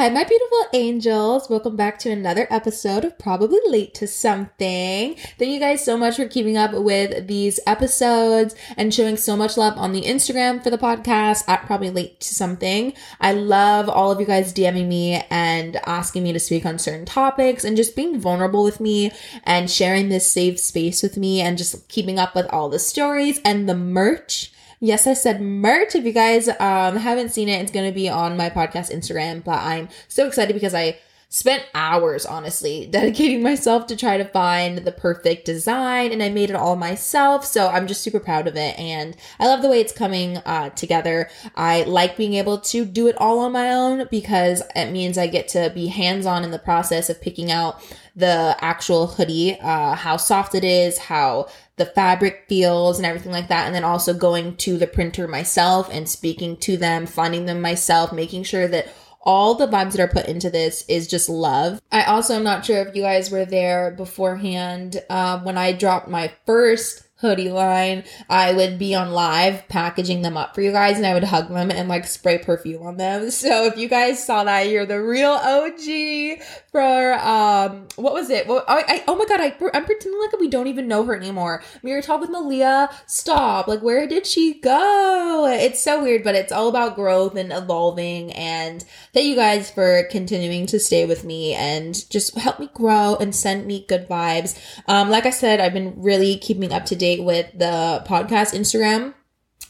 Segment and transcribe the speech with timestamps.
[0.00, 1.50] Hi, my beautiful angels.
[1.50, 5.14] Welcome back to another episode of Probably Late to Something.
[5.14, 9.58] Thank you guys so much for keeping up with these episodes and showing so much
[9.58, 12.94] love on the Instagram for the podcast at Probably Late to Something.
[13.20, 17.04] I love all of you guys DMing me and asking me to speak on certain
[17.04, 19.12] topics and just being vulnerable with me
[19.44, 23.38] and sharing this safe space with me and just keeping up with all the stories
[23.44, 24.50] and the merch
[24.82, 25.94] Yes, I said merch.
[25.94, 29.44] If you guys um, haven't seen it, it's going to be on my podcast Instagram.
[29.44, 34.78] But I'm so excited because I spent hours honestly dedicating myself to try to find
[34.78, 37.44] the perfect design and I made it all myself.
[37.44, 40.70] So I'm just super proud of it and I love the way it's coming uh,
[40.70, 41.28] together.
[41.54, 45.26] I like being able to do it all on my own because it means I
[45.26, 47.82] get to be hands on in the process of picking out
[48.16, 51.48] the actual hoodie, uh, how soft it is, how
[51.80, 53.64] the fabric feels and everything like that.
[53.64, 58.12] And then also going to the printer myself and speaking to them, finding them myself,
[58.12, 58.88] making sure that
[59.22, 61.80] all the vibes that are put into this is just love.
[61.90, 66.08] I also am not sure if you guys were there beforehand uh, when I dropped
[66.08, 70.96] my first hoodie line, I would be on live packaging them up for you guys
[70.96, 73.30] and I would hug them and like spray perfume on them.
[73.40, 78.46] So if you guys saw that, you're the real OG for, um, what was it?
[78.46, 81.16] Well, I, I, oh my God, I, I'm pretending like we don't even know her
[81.16, 81.62] anymore.
[81.82, 83.66] Mirror Talk with Malia, stop.
[83.66, 85.48] Like, where did she go?
[85.50, 88.32] It's so weird, but it's all about growth and evolving.
[88.32, 88.84] And
[89.14, 93.34] thank you guys for continuing to stay with me and just help me grow and
[93.34, 94.58] send me good vibes.
[94.86, 99.14] Um, like I said, I've been really keeping up to date with the podcast Instagram.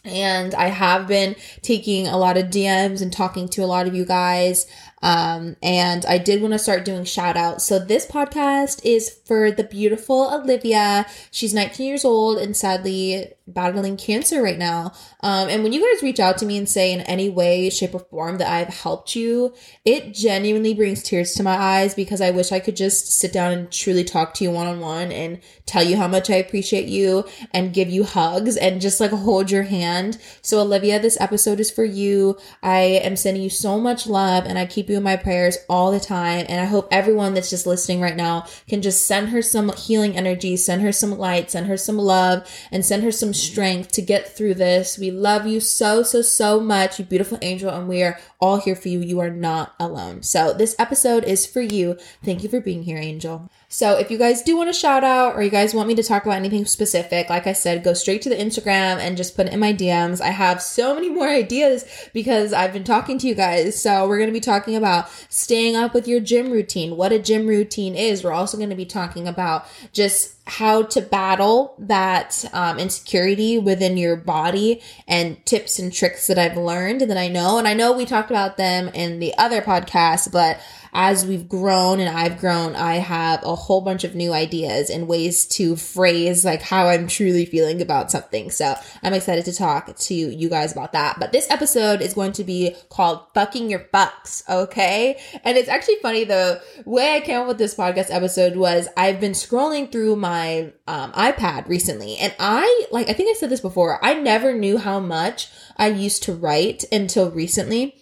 [0.04, 3.94] And I have been taking a lot of DMs and talking to a lot of
[3.94, 4.66] you guys.
[5.02, 7.64] Um, and I did want to start doing shout outs.
[7.64, 11.06] So this podcast is for the beautiful Olivia.
[11.30, 14.92] She's 19 years old and sadly battling cancer right now.
[15.22, 17.94] Um, and when you guys reach out to me and say in any way, shape,
[17.94, 22.30] or form that I've helped you, it genuinely brings tears to my eyes because I
[22.30, 25.40] wish I could just sit down and truly talk to you one on one and
[25.66, 29.50] tell you how much I appreciate you and give you hugs and just like hold
[29.50, 30.18] your hand.
[30.42, 32.38] So, Olivia, this episode is for you.
[32.62, 35.90] I am sending you so much love and I keep you in my prayers all
[35.90, 36.46] the time.
[36.48, 40.16] And I hope everyone that's just listening right now can just send her some healing
[40.16, 44.02] energy, send her some light, send her some love, and send her some strength to
[44.02, 44.98] get through this.
[44.98, 48.76] We love you so, so, so much, you beautiful angel, and we are all here
[48.76, 49.00] for you.
[49.00, 50.22] You are not alone.
[50.22, 51.96] So this episode is for you.
[52.24, 53.50] Thank you for being here, angel.
[53.72, 56.02] So if you guys do want a shout out or you guys want me to
[56.02, 59.46] talk about anything specific, like I said, go straight to the Instagram and just put
[59.46, 60.20] it in my DMs.
[60.20, 63.80] I have so many more ideas because I've been talking to you guys.
[63.80, 67.20] So we're going to be talking about staying up with your gym routine, what a
[67.20, 68.24] gym routine is.
[68.24, 73.96] We're also going to be talking about just how to battle that um, insecurity within
[73.96, 77.56] your body and tips and tricks that I've learned and that I know.
[77.58, 80.60] And I know we talked about them in the other podcast, but
[80.92, 85.08] as we've grown and I've grown, I have a whole bunch of new ideas and
[85.08, 88.50] ways to phrase like how I'm truly feeling about something.
[88.50, 91.18] So I'm excited to talk to you guys about that.
[91.18, 95.20] But this episode is going to be called Fucking Your Fucks, okay?
[95.44, 99.20] And it's actually funny the way I came up with this podcast episode was I've
[99.20, 103.60] been scrolling through my um, iPad recently and I, like, I think I said this
[103.60, 107.96] before, I never knew how much I used to write until recently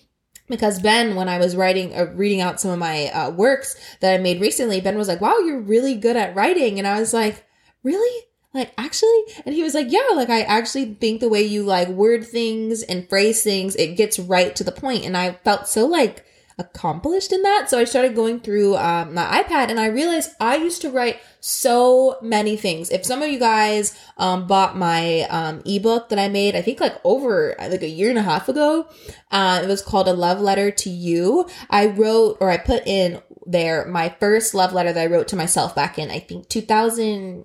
[0.48, 4.14] because Ben, when I was writing, uh, reading out some of my uh, works that
[4.14, 7.12] I made recently, Ben was like, "Wow, you're really good at writing," and I was
[7.12, 7.44] like,
[7.82, 11.62] "Really?" Like actually, and he was like, "Yeah, like I actually think the way you
[11.62, 15.68] like word things and phrase things, it gets right to the point." And I felt
[15.68, 16.24] so like
[16.58, 17.70] accomplished in that.
[17.70, 21.20] So I started going through um, my iPad and I realized I used to write
[21.40, 22.90] so many things.
[22.90, 26.80] If some of you guys um, bought my um, ebook that I made, I think
[26.80, 28.88] like over like a year and a half ago,
[29.30, 31.48] uh, it was called A Love Letter to You.
[31.70, 35.36] I wrote or I put in there my first love letter that I wrote to
[35.36, 37.44] myself back in, I think 2000.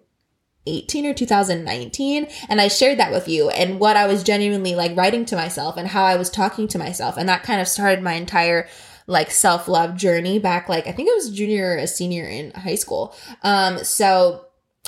[0.66, 4.96] 18 or 2019 and I shared that with you and what I was genuinely like
[4.96, 8.02] writing to myself and how I was talking to myself and that kind of started
[8.02, 8.70] my entire
[9.08, 12.52] like self love journey back like I think it was junior or a senior in
[12.52, 13.16] high school.
[13.42, 14.46] Um, so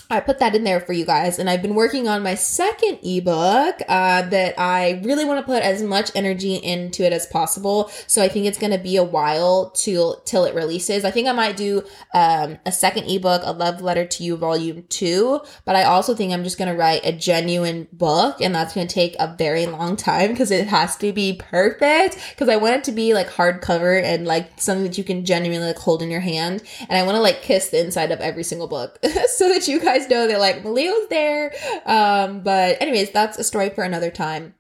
[0.10, 3.00] I put that in there for you guys, and I've been working on my second
[3.02, 7.90] ebook uh, that I really want to put as much energy into it as possible.
[8.06, 11.06] So I think it's going to be a while till till it releases.
[11.06, 14.84] I think I might do um, a second ebook, a love letter to you, volume
[14.90, 15.42] two.
[15.66, 18.88] But I also think I'm just going to write a genuine book, and that's going
[18.88, 22.18] to take a very long time because it has to be perfect.
[22.30, 25.66] Because I want it to be like hardcover and like something that you can genuinely
[25.66, 28.44] like hold in your hand, and I want to like kiss the inside of every
[28.44, 31.54] single book so that you guys guys know that like Malia was there.
[31.86, 34.56] Um, but anyways, that's a story for another time.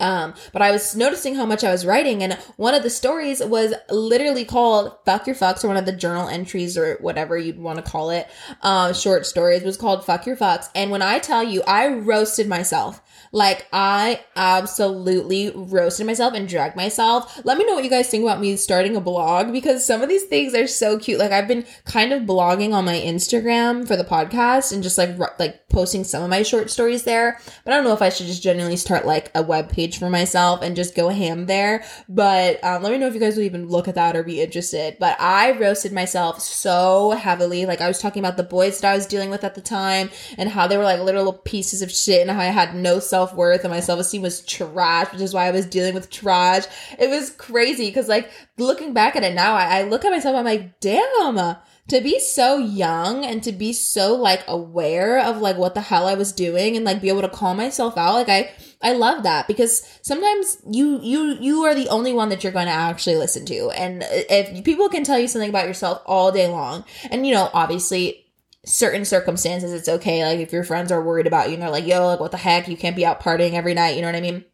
[0.00, 3.40] Um, but I was noticing how much I was writing, and one of the stories
[3.42, 7.60] was literally called "Fuck Your Fucks," or one of the journal entries, or whatever you'd
[7.60, 8.28] want to call it.
[8.60, 12.48] Uh, short stories was called "Fuck Your Fucks," and when I tell you, I roasted
[12.48, 13.00] myself.
[13.32, 17.40] Like I absolutely roasted myself and dragged myself.
[17.44, 20.08] Let me know what you guys think about me starting a blog because some of
[20.08, 21.18] these things are so cute.
[21.18, 25.18] Like I've been kind of blogging on my Instagram for the podcast and just like
[25.38, 27.40] like posting some of my short stories there.
[27.64, 30.10] But I don't know if I should just genuinely start like a web page for
[30.10, 31.84] myself and just go ham there.
[32.08, 34.40] But um, let me know if you guys would even look at that or be
[34.40, 34.96] interested.
[35.00, 37.66] But I roasted myself so heavily.
[37.66, 40.10] Like I was talking about the boys that I was dealing with at the time
[40.38, 43.13] and how they were like little pieces of shit and how I had no self
[43.14, 46.10] self worth and my self esteem was trash, which is why I was dealing with
[46.10, 46.64] trash.
[46.98, 48.28] It was crazy because, like,
[48.58, 51.56] looking back at it now, I, I look at myself, I'm like, damn
[51.86, 56.06] to be so young and to be so like aware of like what the hell
[56.06, 58.50] I was doing and like be able to call myself out like I
[58.80, 62.66] I love that because sometimes you you you are the only one that you're going
[62.66, 66.48] to actually listen to and if people can tell you something about yourself all day
[66.48, 68.23] long and you know obviously
[68.64, 71.86] certain circumstances it's okay like if your friends are worried about you and they're like
[71.86, 74.16] yo like what the heck you can't be out partying every night you know what
[74.16, 74.44] i mean?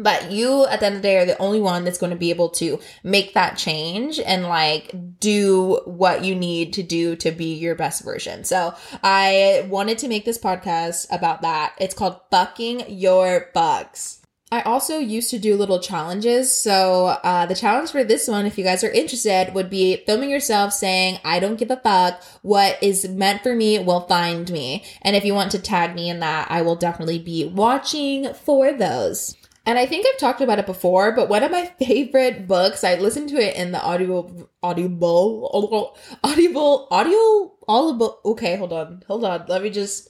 [0.00, 2.16] But you at the end of the day are the only one that's going to
[2.16, 7.32] be able to make that change and like do what you need to do to
[7.32, 8.44] be your best version.
[8.44, 11.74] So i wanted to make this podcast about that.
[11.80, 14.20] It's called fucking your fucks
[14.50, 16.50] I also used to do little challenges.
[16.50, 20.30] So, uh, the challenge for this one, if you guys are interested, would be filming
[20.30, 22.22] yourself saying, I don't give a fuck.
[22.40, 24.84] What is meant for me will find me.
[25.02, 28.72] And if you want to tag me in that, I will definitely be watching for
[28.72, 29.36] those.
[29.66, 32.94] And I think I've talked about it before, but one of my favorite books, I
[32.94, 35.92] listened to it in the audio, audible,
[36.24, 38.18] audible, audio, audible.
[38.24, 39.44] Okay, hold on, hold on.
[39.46, 40.08] Let me just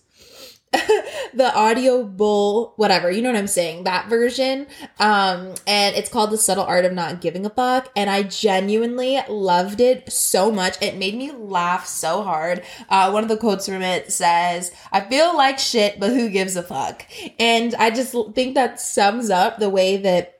[1.35, 4.67] the audio bull whatever you know what i'm saying that version.
[4.99, 9.19] Um and it's called the subtle art of not giving a fuck and i genuinely
[9.29, 10.81] loved it so much.
[10.83, 12.63] It made me laugh so hard.
[12.89, 16.57] Uh one of the quotes from it says i feel like shit but who gives
[16.57, 17.07] a fuck?
[17.39, 20.38] And i just think that sums up the way that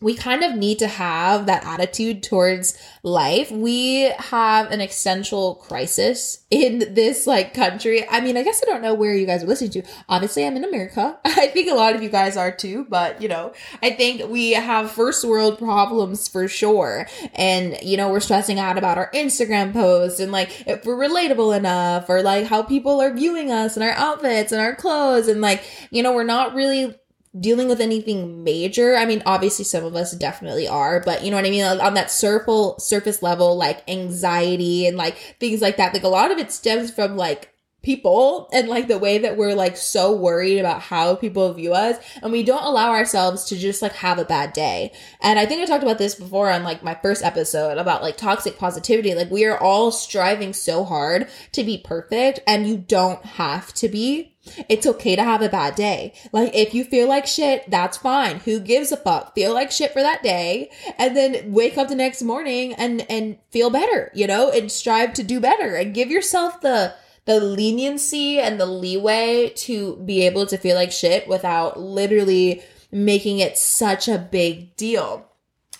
[0.00, 3.50] we kind of need to have that attitude towards life.
[3.50, 8.08] We have an existential crisis in this like country.
[8.08, 9.82] I mean, I guess I don't know where you guys are listening to.
[10.08, 11.18] Obviously, I'm in America.
[11.24, 13.52] I think a lot of you guys are too, but you know,
[13.82, 17.06] I think we have first world problems for sure.
[17.34, 21.56] And you know, we're stressing out about our Instagram posts and like if we're relatable
[21.56, 25.42] enough or like how people are viewing us and our outfits and our clothes and
[25.42, 26.94] like, you know, we're not really
[27.38, 28.96] dealing with anything major.
[28.96, 31.64] I mean, obviously some of us definitely are, but you know what I mean?
[31.64, 35.94] On that surface surface level, like anxiety and like things like that.
[35.94, 37.49] Like a lot of it stems from like
[37.82, 41.96] people and like the way that we're like so worried about how people view us
[42.22, 44.92] and we don't allow ourselves to just like have a bad day.
[45.20, 48.16] And I think I talked about this before on like my first episode about like
[48.16, 49.14] toxic positivity.
[49.14, 53.88] Like we are all striving so hard to be perfect and you don't have to
[53.88, 54.36] be.
[54.68, 56.14] It's okay to have a bad day.
[56.32, 58.40] Like if you feel like shit, that's fine.
[58.40, 59.34] Who gives a fuck?
[59.34, 63.38] Feel like shit for that day and then wake up the next morning and and
[63.50, 66.94] feel better, you know, and strive to do better and give yourself the
[67.24, 73.38] the leniency and the leeway to be able to feel like shit without literally making
[73.38, 75.29] it such a big deal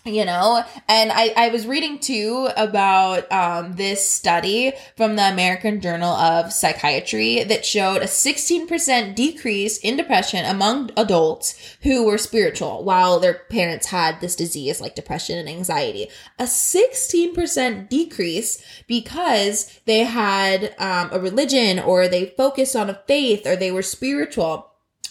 [0.05, 0.65] you know?
[0.89, 6.53] And i i was reading too about um this study from the american journal of
[6.53, 13.35] psychiatry that showed a 16% decrease in depression among adults who were spiritual while their
[13.51, 16.09] parents had this disease like depression and anxiety.
[16.39, 23.47] A 16% decrease because they had um, a religion or they focused on a faith
[23.47, 24.70] or they were spiritual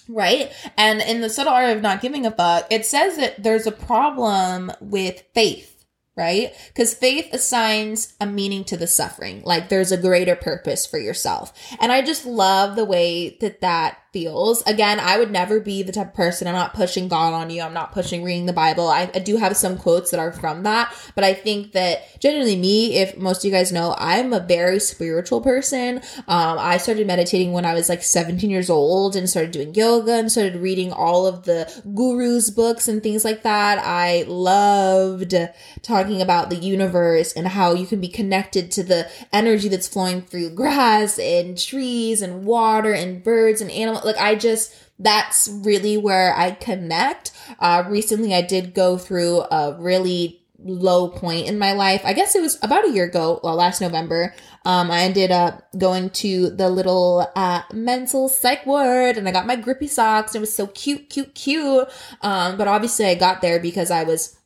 [0.09, 0.51] Right.
[0.75, 3.71] And in the subtle art of not giving a fuck, it says that there's a
[3.71, 5.79] problem with faith
[6.19, 6.53] right?
[6.67, 9.41] Because faith assigns a meaning to the suffering.
[9.45, 11.53] Like there's a greater purpose for yourself.
[11.79, 14.61] And I just love the way that that feels.
[14.63, 17.61] Again, I would never be the type of person, I'm not pushing God on you.
[17.61, 18.87] I'm not pushing reading the Bible.
[18.87, 22.55] I, I do have some quotes that are from that, but I think that generally
[22.55, 25.97] me, if most of you guys know, I'm a very spiritual person.
[26.27, 30.13] Um, I started meditating when I was like 17 years old and started doing yoga
[30.13, 33.79] and started reading all of the gurus books and things like that.
[33.79, 35.35] I loved
[35.83, 40.21] talking about the universe and how you can be connected to the energy that's flowing
[40.21, 45.97] through grass and trees and water and birds and animals like I just that's really
[45.97, 47.31] where I connect.
[47.59, 52.01] Uh, recently, I did go through a really low point in my life.
[52.03, 54.33] I guess it was about a year ago, well, last November.
[54.65, 59.47] Um, I ended up going to the little uh, mental psych ward and I got
[59.47, 60.35] my grippy socks.
[60.35, 61.87] It was so cute, cute, cute.
[62.21, 64.37] Um, but obviously I got there because I was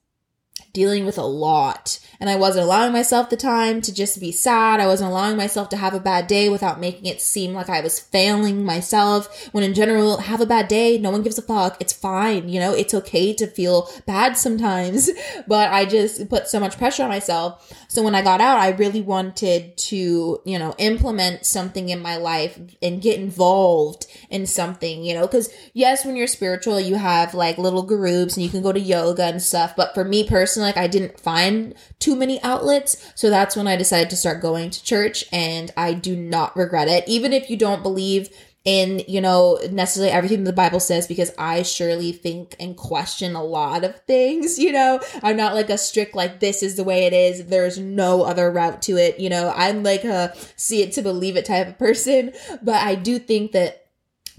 [0.74, 4.80] dealing with a lot and I wasn't allowing myself the time to just be sad.
[4.80, 7.82] I wasn't allowing myself to have a bad day without making it seem like I
[7.82, 9.50] was failing myself.
[9.52, 10.98] When in general, have a bad day.
[10.98, 11.76] No one gives a fuck.
[11.82, 12.48] It's fine.
[12.48, 15.10] You know, it's okay to feel bad sometimes,
[15.48, 17.70] but I just put so much pressure on myself.
[17.90, 22.16] So when I got out, I really wanted to, you know, implement something in my
[22.16, 27.34] life and get involved in something, you know, cause yes, when you're spiritual, you have
[27.34, 29.76] like little groups and you can go to yoga and stuff.
[29.76, 33.12] But for me personally, like I didn't find too too many outlets.
[33.16, 36.88] So that's when I decided to start going to church and I do not regret
[36.88, 37.08] it.
[37.08, 38.30] Even if you don't believe
[38.64, 43.44] in, you know, necessarily everything the Bible says, because I surely think and question a
[43.44, 45.02] lot of things, you know.
[45.22, 47.48] I'm not like a strict, like, this is the way it is.
[47.48, 49.52] There's no other route to it, you know.
[49.56, 52.32] I'm like a see it to believe it type of person.
[52.62, 53.83] But I do think that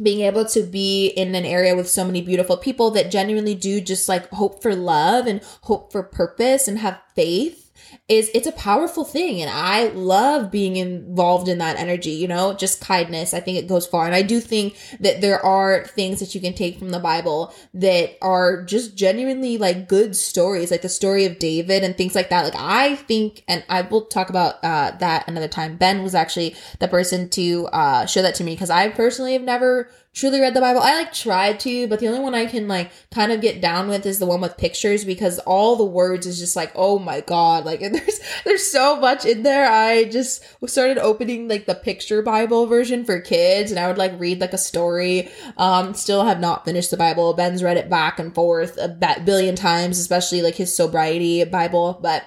[0.02, 3.80] being able to be in an area with so many beautiful people that genuinely do
[3.80, 7.63] just like hope for love and hope for purpose and have faith
[8.06, 12.52] is it's a powerful thing and I love being involved in that energy, you know,
[12.52, 13.32] just kindness.
[13.32, 14.04] I think it goes far.
[14.04, 17.54] And I do think that there are things that you can take from the Bible
[17.72, 22.28] that are just genuinely like good stories, like the story of David and things like
[22.28, 22.44] that.
[22.44, 25.78] Like I think, and I will talk about uh, that another time.
[25.78, 29.42] Ben was actually the person to uh, show that to me because I personally have
[29.42, 30.80] never truly read the Bible.
[30.80, 33.88] I like tried to, but the only one I can like kind of get down
[33.88, 37.20] with is the one with pictures because all the words is just like, oh my
[37.20, 39.70] god, like there's there's so much in there.
[39.70, 44.18] I just started opening like the picture Bible version for kids and I would like
[44.18, 45.28] read like a story.
[45.56, 47.34] Um still have not finished the Bible.
[47.34, 48.88] Ben's read it back and forth a
[49.24, 52.24] billion times, especially like his sobriety Bible, but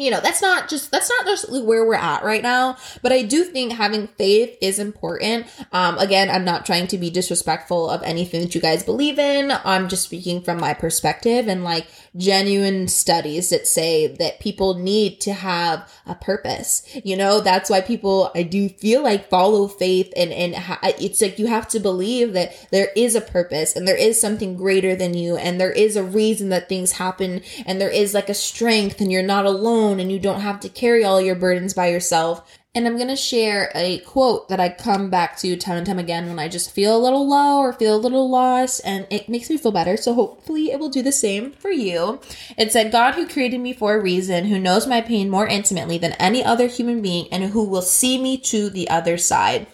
[0.00, 2.78] you know, that's not just, that's not just where we're at right now.
[3.02, 5.46] But I do think having faith is important.
[5.72, 9.52] Um, again, I'm not trying to be disrespectful of anything that you guys believe in.
[9.64, 15.20] I'm just speaking from my perspective and like genuine studies that say that people need
[15.20, 16.82] to have a purpose.
[17.04, 21.20] You know, that's why people, I do feel like follow faith and, and ha- it's
[21.20, 24.96] like you have to believe that there is a purpose and there is something greater
[24.96, 28.34] than you and there is a reason that things happen and there is like a
[28.34, 31.74] strength and you're not alone alone and you don't have to carry all your burdens
[31.74, 32.56] by yourself.
[32.72, 35.98] And I'm going to share a quote that I come back to time and time
[35.98, 39.28] again when I just feel a little low or feel a little lost, and it
[39.28, 39.96] makes me feel better.
[39.96, 42.20] So hopefully it will do the same for you.
[42.56, 45.98] It said, God who created me for a reason, who knows my pain more intimately
[45.98, 49.66] than any other human being, and who will see me to the other side.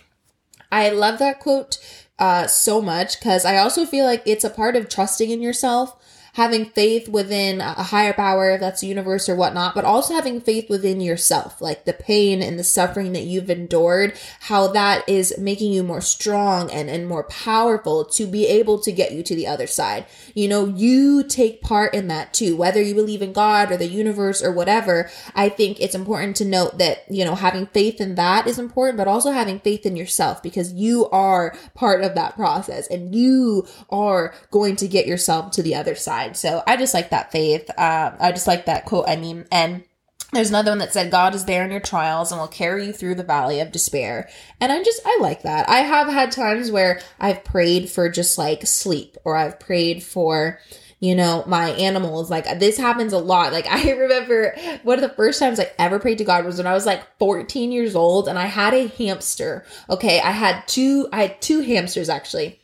[0.72, 1.76] I love that quote
[2.18, 6.02] uh, so much because I also feel like it's a part of trusting in yourself
[6.36, 10.38] having faith within a higher power, if that's the universe or whatnot, but also having
[10.38, 15.32] faith within yourself, like the pain and the suffering that you've endured, how that is
[15.38, 19.34] making you more strong and, and more powerful to be able to get you to
[19.34, 20.04] the other side.
[20.34, 23.88] You know, you take part in that too, whether you believe in God or the
[23.88, 25.08] universe or whatever.
[25.34, 28.98] I think it's important to note that, you know, having faith in that is important,
[28.98, 33.66] but also having faith in yourself because you are part of that process and you
[33.88, 36.25] are going to get yourself to the other side.
[36.34, 37.68] So I just like that faith.
[37.76, 39.04] Uh, I just like that quote.
[39.06, 39.84] I mean, and
[40.32, 42.92] there's another one that said, God is there in your trials and will carry you
[42.92, 44.28] through the valley of despair.
[44.60, 45.68] And I just, I like that.
[45.68, 50.58] I have had times where I've prayed for just like sleep or I've prayed for,
[50.98, 52.28] you know, my animals.
[52.28, 53.52] Like this happens a lot.
[53.52, 56.66] Like I remember one of the first times I ever prayed to God was when
[56.66, 59.64] I was like 14 years old and I had a hamster.
[59.88, 60.20] Okay.
[60.20, 62.58] I had two, I had two hamsters actually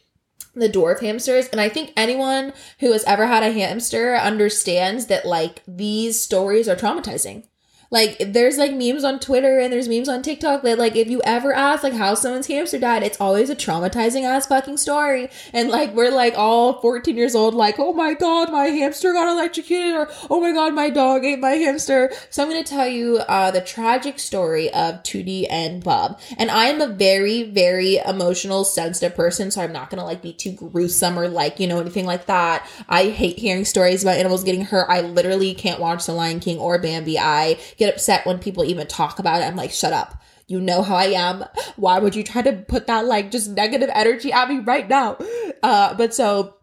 [0.55, 1.49] the dwarf hamsters.
[1.49, 6.69] And I think anyone who has ever had a hamster understands that like these stories
[6.69, 7.47] are traumatizing.
[7.93, 11.21] Like there's like memes on Twitter and there's memes on TikTok that like if you
[11.25, 15.29] ever ask like how someone's hamster died, it's always a traumatizing ass fucking story.
[15.53, 19.29] And like we're like all 14 years old, like, oh my god, my hamster got
[19.29, 22.11] electrocuted, or oh my god, my dog ate my hamster.
[22.31, 26.19] So I'm gonna tell you uh the tragic story of Tootie and Bub.
[26.39, 30.33] And I am a very, very emotional, sensitive person, so I'm not gonna like be
[30.33, 32.67] too gruesome or like, you know, anything like that.
[32.89, 34.87] I hate hearing stories about animals getting hurt.
[34.89, 37.19] I literally can't watch The Lion King or Bambi.
[37.19, 39.47] I get upset when people even talk about it.
[39.47, 40.23] I'm like, shut up.
[40.47, 41.45] You know how I am.
[41.77, 45.17] Why would you try to put that like just negative energy at me right now?
[45.63, 46.57] Uh, but so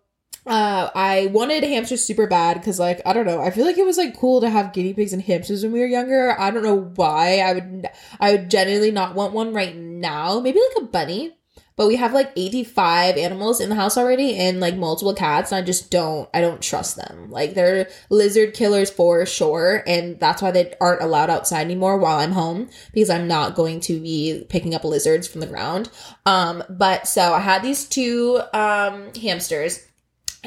[0.46, 3.42] uh, I wanted hamsters super bad because, like, I don't know.
[3.42, 5.80] I feel like it was like cool to have guinea pigs and hamsters when we
[5.80, 6.40] were younger.
[6.40, 7.40] I don't know why.
[7.40, 7.88] I would,
[8.20, 10.40] I would genuinely not want one right now.
[10.40, 11.36] Maybe like a bunny
[11.80, 15.54] but we have like 85 animals in the house already and like multiple cats.
[15.54, 17.32] And I just don't, I don't trust them.
[17.32, 19.82] Like they're lizard killers for sure.
[19.88, 23.80] And that's why they aren't allowed outside anymore while I'm home because I'm not going
[23.80, 25.90] to be picking up lizards from the ground.
[26.26, 29.88] Um, but so I had these two, um, hamsters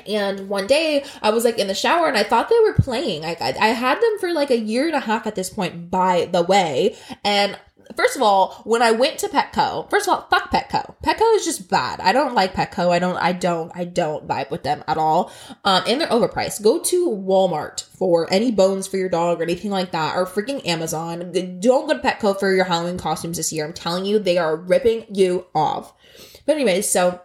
[0.07, 3.25] and one day I was like in the shower and I thought they were playing.
[3.25, 5.91] I, I, I had them for like a year and a half at this point,
[5.91, 6.97] by the way.
[7.25, 7.59] And
[7.97, 10.95] first of all, when I went to Petco, first of all, fuck Petco.
[11.03, 12.01] Petco is just bad.
[12.01, 12.91] I don't like Petco.
[12.91, 15.33] I don't, I don't, I don't vibe with them at all.
[15.65, 16.63] Um, and they're overpriced.
[16.63, 20.67] Go to Walmart for any bones for your dog or anything like that, or freaking
[20.67, 21.33] Amazon.
[21.61, 23.65] Don't go to Petco for your Halloween costumes this year.
[23.65, 25.93] I'm telling you, they are ripping you off.
[26.47, 27.21] But anyways, so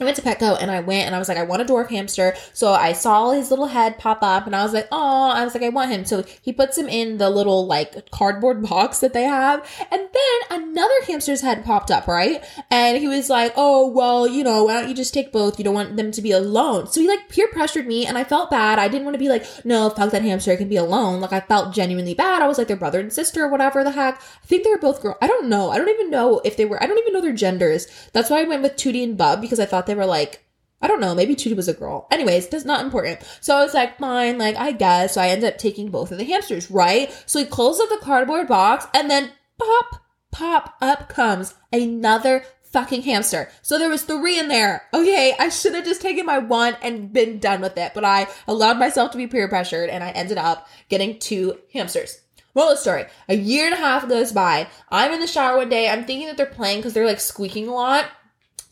[0.00, 1.88] I went to Petco and I went and I was like, I want a dwarf
[1.88, 2.34] hamster.
[2.52, 5.54] So I saw his little head pop up and I was like, oh, I was
[5.54, 6.04] like, I want him.
[6.04, 9.60] So he puts him in the little like cardboard box that they have.
[9.92, 12.44] And then another hamster's head popped up, right?
[12.70, 15.58] And he was like, oh, well, you know, why don't you just take both?
[15.58, 16.88] You don't want them to be alone.
[16.88, 18.80] So he like peer pressured me and I felt bad.
[18.80, 20.56] I didn't want to be like, no, fuck that hamster.
[20.56, 21.20] Can be alone.
[21.20, 22.42] Like I felt genuinely bad.
[22.42, 24.20] I was like their brother and sister or whatever the heck.
[24.20, 25.16] I think they were both girl.
[25.22, 25.70] I don't know.
[25.70, 27.86] I don't even know if they were, I don't even know their genders.
[28.12, 30.44] That's why I went with Tootie and Bub because I thought they were like,
[30.80, 32.06] I don't know, maybe Tootie was a girl.
[32.10, 33.20] Anyways, that's not important.
[33.40, 35.14] So I was like, fine, like, I guess.
[35.14, 37.10] So I ended up taking both of the hamsters, right?
[37.24, 43.02] So he closed up the cardboard box and then pop, pop, up comes another fucking
[43.02, 43.48] hamster.
[43.62, 44.82] So there was three in there.
[44.92, 48.26] Okay, I should have just taken my one and been done with it, but I
[48.48, 52.20] allowed myself to be peer pressured and I ended up getting two hamsters.
[52.52, 54.68] Well, the story, a year and a half goes by.
[54.88, 55.88] I'm in the shower one day.
[55.88, 58.06] I'm thinking that they're playing because they're like squeaking a lot.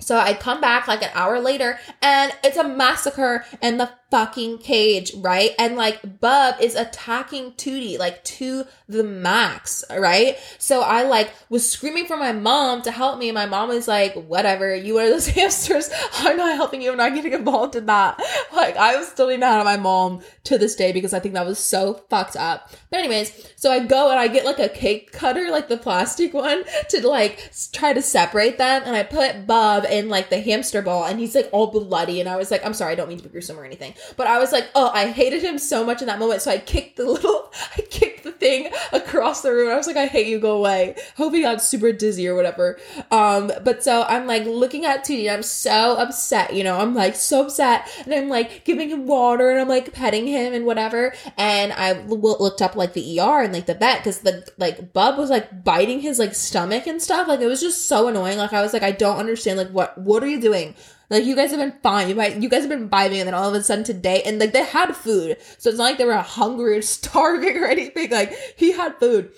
[0.02, 4.58] So I come back like an hour later and it's a massacre in the fucking
[4.58, 5.52] cage, right?
[5.58, 10.36] And like Bub is attacking Tootie like to the max, right?
[10.58, 13.32] So I like was screaming for my mom to help me.
[13.32, 15.88] My mom was like, whatever, you are those hamsters.
[16.18, 16.90] I'm not helping you.
[16.90, 18.20] I'm not getting involved in that.
[18.54, 21.46] Like I was still mad at my mom to this day because I think that
[21.46, 22.70] was so fucked up.
[22.90, 26.34] But anyways, so I go and I get like a cake cutter, like the plastic
[26.34, 28.82] one to like try to separate them.
[28.84, 32.20] And I put Bub in like the hamster ball and he's like all bloody.
[32.20, 33.94] And I was like, I'm sorry, I don't mean to be gruesome or anything.
[34.16, 36.42] But I was like, oh, I hated him so much in that moment.
[36.42, 39.70] So I kicked the little, I kicked the thing across the room.
[39.70, 40.96] I was like, I hate you, go away.
[41.16, 42.78] Hope he got super dizzy or whatever.
[43.10, 47.16] Um, but so I'm like looking at Tootie I'm so upset, you know, I'm like
[47.16, 47.88] so upset.
[48.04, 51.14] And I'm like giving him water and I'm like petting him and whatever.
[51.36, 55.18] And I looked up like the ER and like the vet because the like Bub
[55.18, 57.28] was like biting his like stomach and stuff.
[57.28, 58.38] Like it was just so annoying.
[58.38, 59.58] Like I was like, I don't understand.
[59.58, 60.74] Like what, what are you doing?
[61.12, 62.08] Like you guys have been fine.
[62.08, 64.38] You might, you guys have been vibing, and then all of a sudden today, and
[64.38, 68.10] like they had food, so it's not like they were hungry or starving or anything.
[68.10, 69.30] Like he had food.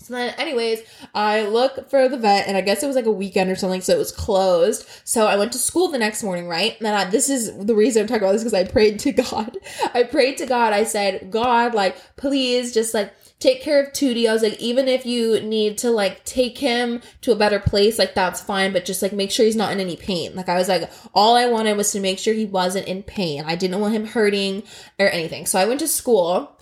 [0.00, 0.82] So then, anyways,
[1.14, 3.80] I look for the vet, and I guess it was like a weekend or something,
[3.80, 4.86] so it was closed.
[5.04, 6.76] So I went to school the next morning, right?
[6.76, 9.12] And then I, this is the reason I'm talking about this because I prayed to
[9.30, 9.56] God.
[9.94, 10.72] I prayed to God.
[10.74, 14.28] I said, God, like, please just like take care of Tootie.
[14.28, 17.98] I was like, even if you need to like take him to a better place,
[17.98, 20.34] like that's fine, but just like make sure he's not in any pain.
[20.34, 23.44] Like I was like, all I wanted was to make sure he wasn't in pain.
[23.46, 24.64] I didn't want him hurting
[24.98, 25.46] or anything.
[25.46, 26.57] So I went to school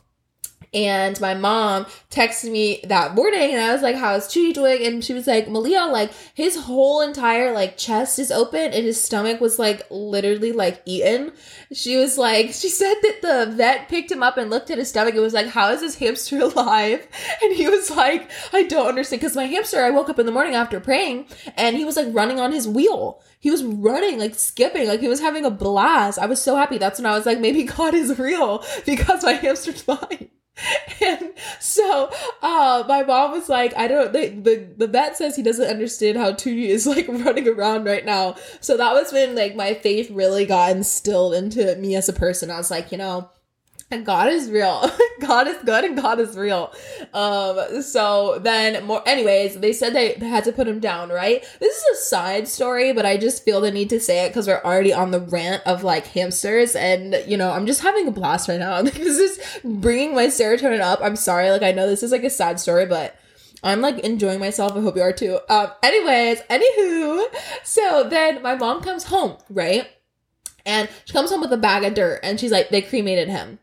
[0.76, 4.84] and my mom texted me that morning and I was like, How's Tootie doing?
[4.84, 9.02] And she was like, Malia, like his whole entire like chest is open and his
[9.02, 11.32] stomach was like literally like eaten.
[11.72, 14.90] She was like, she said that the vet picked him up and looked at his
[14.90, 17.08] stomach and was like, How is this hamster alive?
[17.42, 19.22] And he was like, I don't understand.
[19.22, 22.08] Cause my hamster, I woke up in the morning after praying and he was like
[22.10, 23.22] running on his wheel.
[23.40, 26.18] He was running, like skipping, like he was having a blast.
[26.18, 26.76] I was so happy.
[26.76, 30.28] That's when I was like, maybe God is real because my hamster's fine.
[31.02, 32.10] and so
[32.42, 36.16] uh my mom was like i don't the, the the vet says he doesn't understand
[36.16, 38.36] how Tootie is like running around right now.
[38.60, 42.50] So that was when like my faith really got instilled into me as a person.
[42.50, 43.30] I was like you know
[44.04, 44.90] God is real.
[45.20, 46.72] God is good and God is real.
[47.14, 51.44] Um, so then more, anyways, they said they, they had to put him down, right?
[51.60, 54.48] This is a side story, but I just feel the need to say it because
[54.48, 58.10] we're already on the rant of like hamsters and, you know, I'm just having a
[58.10, 58.82] blast right now.
[58.82, 60.98] this is bringing my serotonin up.
[61.00, 61.50] I'm sorry.
[61.50, 63.16] Like, I know this is like a sad story, but
[63.62, 64.72] I'm like enjoying myself.
[64.72, 65.38] I hope you are too.
[65.48, 67.24] Um, anyways, anywho,
[67.62, 69.88] so then my mom comes home, right?
[70.64, 73.60] And she comes home with a bag of dirt and she's like, they cremated him.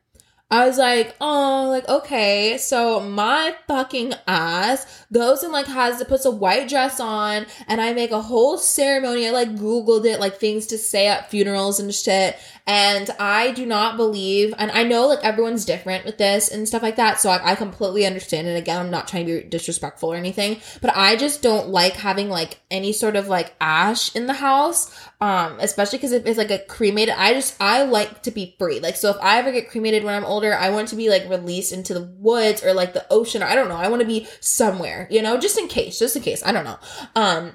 [0.53, 2.59] I was like, oh, like, okay.
[2.59, 7.81] So my fucking ass goes and like has to puts a white dress on and
[7.81, 9.27] I make a whole ceremony.
[9.27, 12.37] I like Googled it, like things to say at funerals and shit.
[12.65, 16.82] And I do not believe, and I know like everyone's different with this and stuff
[16.82, 17.19] like that.
[17.19, 18.56] So I, I completely understand it.
[18.56, 22.30] Again, I'm not trying to be disrespectful or anything, but I just don't like having
[22.30, 24.97] like any sort of like ash in the house.
[25.19, 28.80] Um, especially because if it's like a cremated, I just, I like to be free.
[28.80, 31.30] Like, so if I ever get cremated when I'm older, I want to be like
[31.30, 33.43] released into the woods or like the ocean.
[33.43, 33.76] I don't know.
[33.76, 36.43] I want to be somewhere, you know, just in case, just in case.
[36.45, 36.80] I don't know.
[37.15, 37.54] Um,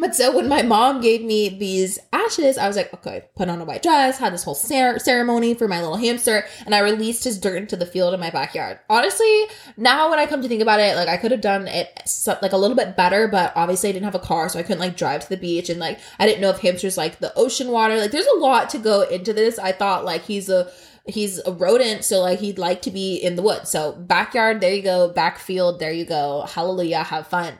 [0.00, 3.60] but so when my mom gave me these ashes, I was like, okay, put on
[3.60, 7.24] a white dress, had this whole cer- ceremony for my little hamster, and I released
[7.24, 8.78] his dirt into the field in my backyard.
[8.88, 9.44] Honestly,
[9.76, 12.38] now when I come to think about it, like I could have done it so,
[12.42, 14.80] like a little bit better, but obviously I didn't have a car, so I couldn't
[14.80, 17.68] like drive to the beach, and like I didn't know if hamsters like the ocean
[17.68, 17.96] water.
[17.96, 19.58] Like there's a lot to go into this.
[19.58, 20.70] I thought like he's a
[21.06, 23.70] he's a rodent, so like he'd like to be in the woods.
[23.70, 25.08] So backyard, there you go.
[25.08, 26.42] Backfield, there you go.
[26.48, 27.54] Hallelujah, have fun.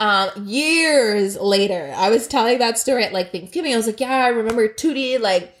[0.00, 3.72] Um, years later, I was telling that story at like Thanksgiving.
[3.72, 5.56] I was like, yeah, I remember Tootie, like,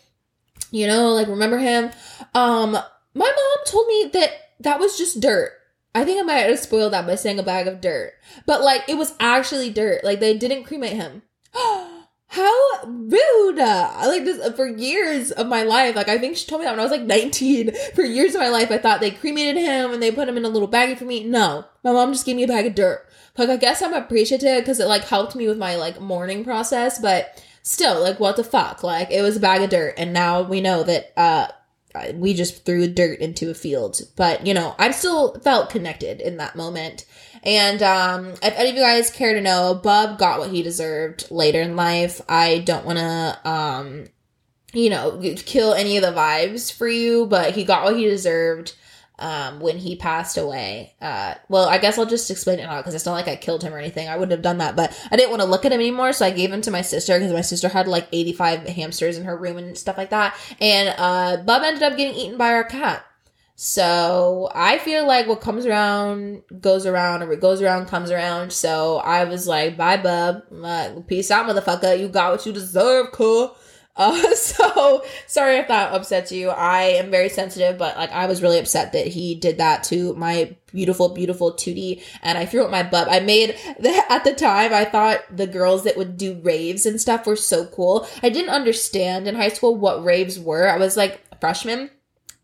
[0.70, 1.90] you know, like remember him.
[2.34, 2.82] Um, my
[3.14, 5.52] mom told me that that was just dirt.
[5.94, 8.14] I think I might have spoiled that by saying a bag of dirt,
[8.46, 10.02] but like it was actually dirt.
[10.02, 11.22] Like they didn't cremate him.
[12.26, 13.60] How rude!
[13.60, 15.94] I like this for years of my life.
[15.94, 17.70] Like I think she told me that when I was like 19.
[17.94, 20.44] For years of my life, I thought they cremated him and they put him in
[20.44, 21.22] a little baggie for me.
[21.22, 23.06] No, my mom just gave me a bag of dirt.
[23.36, 26.98] Like I guess I'm appreciative because it like helped me with my like mourning process,
[27.00, 28.82] but still, like what the fuck?
[28.82, 31.48] Like it was a bag of dirt, and now we know that uh
[32.14, 34.00] we just threw dirt into a field.
[34.16, 37.06] But you know, I still felt connected in that moment.
[37.42, 41.30] And um, if any of you guys care to know, Bub got what he deserved
[41.30, 42.20] later in life.
[42.28, 44.06] I don't want to, um,
[44.72, 48.74] you know, kill any of the vibes for you, but he got what he deserved
[49.18, 50.94] um, when he passed away.
[51.00, 53.62] Uh, well, I guess I'll just explain it now because it's not like I killed
[53.62, 54.08] him or anything.
[54.08, 56.26] I wouldn't have done that, but I didn't want to look at him anymore, so
[56.26, 59.36] I gave him to my sister because my sister had like 85 hamsters in her
[59.36, 60.36] room and stuff like that.
[60.60, 63.04] And uh, Bub ended up getting eaten by our cat.
[63.56, 68.52] So I feel like what comes around goes around, or what goes around comes around.
[68.52, 71.06] So I was like, bye, bub.
[71.06, 71.98] peace out, motherfucker.
[71.98, 73.56] You got what you deserve, cool.
[73.96, 76.50] Uh, so sorry if that upsets you.
[76.50, 80.14] I am very sensitive, but like I was really upset that he did that to
[80.14, 83.08] my beautiful, beautiful Tootie, and I threw up my butt.
[83.10, 87.00] I made the, at the time I thought the girls that would do raves and
[87.00, 88.06] stuff were so cool.
[88.22, 90.68] I didn't understand in high school what raves were.
[90.68, 91.90] I was like a freshman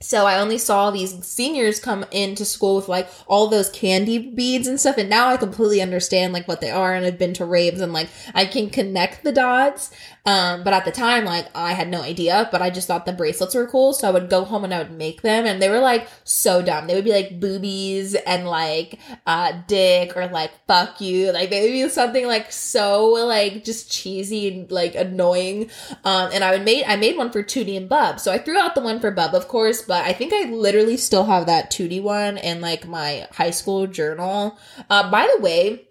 [0.02, 4.66] so I only saw these seniors come into school with like all those candy beads
[4.66, 4.96] and stuff.
[4.96, 7.92] And now I completely understand like what they are and I've been to raves and
[7.92, 9.90] like I can connect the dots.
[10.26, 13.12] Um, but at the time, like I had no idea, but I just thought the
[13.12, 13.92] bracelets were cool.
[13.92, 16.62] So I would go home and I would make them and they were like so
[16.62, 16.87] dumb.
[16.87, 21.33] They would be like boobies and like, uh, dick or like fuck you.
[21.33, 25.70] Like they would be something like so like just cheesy and like annoying.
[26.04, 28.20] Um, and I would make, I made one for Tootie and Bub.
[28.20, 30.96] So I threw out the one for Bub, of course but I think I literally
[30.96, 34.59] still have that Tootie one in like my high school journal.
[34.88, 35.88] Uh, by the way,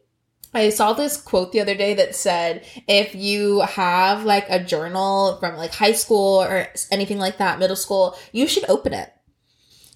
[0.53, 5.37] I saw this quote the other day that said if you have like a journal
[5.39, 9.13] from like high school or anything like that, middle school, you should open it.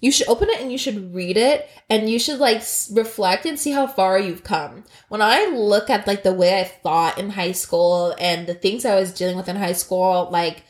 [0.00, 2.62] You should open it and you should read it and you should like
[2.92, 4.84] reflect and see how far you've come.
[5.08, 8.84] When I look at like the way I thought in high school and the things
[8.84, 10.62] I was dealing with in high school, like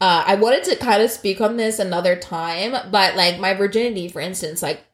[0.00, 4.08] uh, I wanted to kind of speak on this another time, but like my virginity,
[4.08, 4.84] for instance, like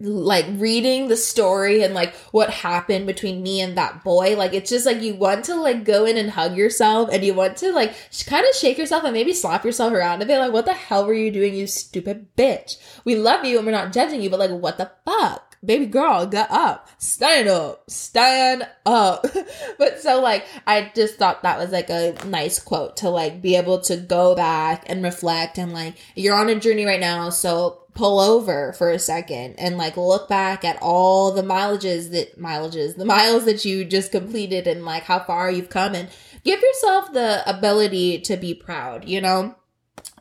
[0.00, 4.70] like reading the story and like what happened between me and that boy like it's
[4.70, 7.72] just like you want to like go in and hug yourself and you want to
[7.72, 7.92] like
[8.26, 11.04] kind of shake yourself and maybe slap yourself around a bit like what the hell
[11.04, 14.38] were you doing you stupid bitch we love you and we're not judging you but
[14.38, 19.26] like what the fuck baby girl, get up, stand up, stand up.
[19.78, 23.56] but so like, I just thought that was like a nice quote to like be
[23.56, 27.30] able to go back and reflect and like, you're on a journey right now.
[27.30, 32.40] So pull over for a second and like look back at all the mileages that
[32.40, 36.08] mileages, the miles that you just completed and like how far you've come and
[36.44, 39.56] give yourself the ability to be proud, you know?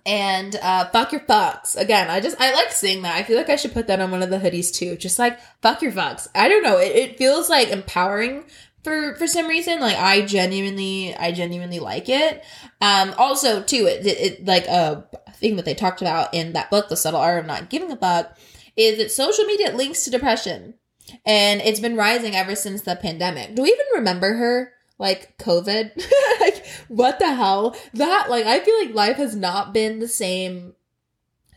[0.08, 1.76] and uh, fuck your fucks.
[1.76, 3.16] Again, I just I like seeing that.
[3.16, 4.96] I feel like I should put that on one of the hoodies too.
[4.96, 6.30] Just like fuck your fucks.
[6.34, 6.78] I don't know.
[6.78, 8.46] It, it feels like empowering
[8.84, 9.80] for for some reason.
[9.80, 12.44] Like I genuinely I genuinely like it.
[12.82, 16.72] Um, also too, it, it, it like a thing that they talked about in that
[16.72, 18.38] book, The Subtle Art of Not Giving a Fuck,
[18.76, 20.76] is that social media links to depression,
[21.26, 23.56] and it's been rising ever since the pandemic.
[23.56, 24.74] Do we even remember her?
[25.00, 25.92] like COVID.
[26.42, 27.76] like, what the hell?
[27.94, 30.74] That, like, I feel like life has not been the same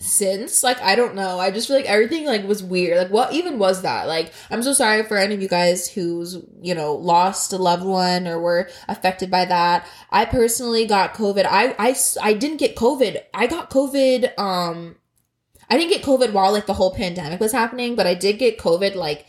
[0.00, 0.62] since?
[0.62, 1.38] Like i don't know.
[1.38, 2.96] I just feel like everything like was weird.
[2.96, 4.08] Like what even was that?
[4.08, 7.84] Like i'm so sorry for any of you guys who's you know lost a loved
[7.84, 9.86] one or were affected by that.
[10.10, 11.46] I personally got covid.
[11.48, 13.22] I i, I didn't get covid.
[13.32, 14.96] I got covid um
[15.68, 18.58] i didn't get covid while like the whole pandemic was happening but i did get
[18.58, 19.26] covid like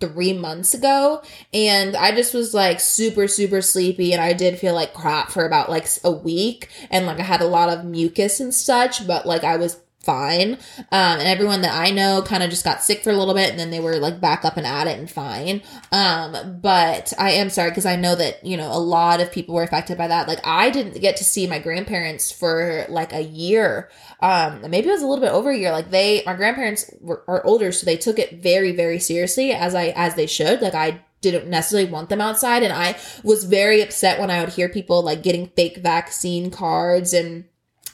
[0.00, 1.22] three months ago.
[1.54, 5.44] And i just was like super super sleepy and i did feel like crap for
[5.44, 6.68] about like a week.
[6.90, 10.54] And like i had a lot of mucus and such but like i was fine.
[10.90, 13.50] Um, and everyone that I know kind of just got sick for a little bit
[13.50, 15.62] and then they were like back up and at it and fine.
[15.90, 19.54] Um, but I am sorry because I know that, you know, a lot of people
[19.54, 20.28] were affected by that.
[20.28, 23.90] Like I didn't get to see my grandparents for like a year.
[24.20, 25.72] Um, maybe it was a little bit over a year.
[25.72, 29.74] Like they, my grandparents were, are older, so they took it very, very seriously as
[29.74, 30.60] I, as they should.
[30.60, 32.64] Like I didn't necessarily want them outside.
[32.64, 37.12] And I was very upset when I would hear people like getting fake vaccine cards
[37.12, 37.44] and,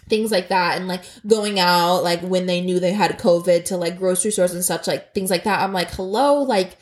[0.09, 3.77] things like that and like going out like when they knew they had covid to
[3.77, 5.61] like grocery stores and such like things like that.
[5.63, 6.77] I'm like hello like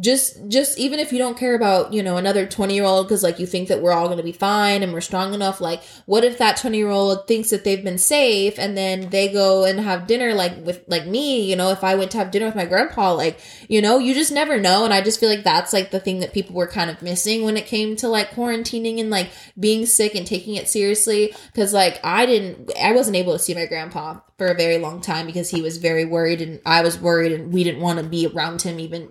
[0.00, 3.22] just just even if you don't care about you know another 20 year old because
[3.22, 5.82] like you think that we're all going to be fine and we're strong enough like
[6.04, 9.64] what if that 20 year old thinks that they've been safe and then they go
[9.64, 12.46] and have dinner like with like me you know if i went to have dinner
[12.46, 14.84] with my grandpa like you know you just never know.
[14.84, 17.42] And i just feel like that's like the thing that people were kind of missing
[17.42, 21.34] when it came to like quarantining and like being sick and taking it seriously.
[21.52, 25.00] Because like i didn't i wasn't able to see my grandpa for a very long
[25.00, 28.04] time because he was very worried and I was worried and we didn't want to
[28.04, 29.10] be around him even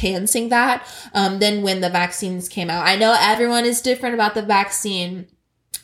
[0.00, 0.86] chancing that.
[1.14, 5.28] Um, then when the vaccines came out, I know everyone is different about the vaccine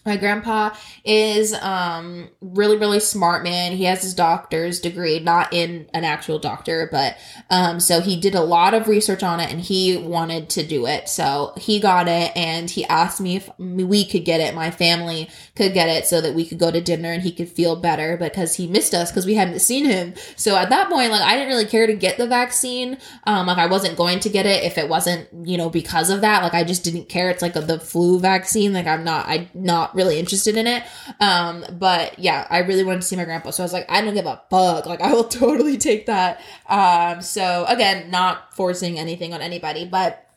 [0.05, 3.73] my grandpa is um really really smart man.
[3.73, 7.17] He has his doctor's degree not in an actual doctor but
[7.51, 10.87] um so he did a lot of research on it and he wanted to do
[10.87, 11.09] it.
[11.09, 15.31] So he got it and he asked me if we could get it my family
[15.55, 18.17] could get it so that we could go to dinner and he could feel better
[18.17, 20.15] because he missed us because we hadn't seen him.
[20.37, 22.99] So at that point like i didn't really care to get the vaccine.
[23.25, 26.23] Um like i wasn't going to get it if it wasn't you know because of
[26.23, 26.43] that.
[26.43, 27.31] Like i just didn't care.
[27.31, 28.73] It's like a, the flu vaccine.
[28.73, 30.83] Like i'm not i not really interested in it.
[31.21, 33.51] Um, but yeah, I really wanted to see my grandpa.
[33.51, 34.87] So I was like, I don't give a fuck.
[34.87, 36.41] Like, I will totally take that.
[36.69, 40.29] Um, so again, not forcing anything on anybody, but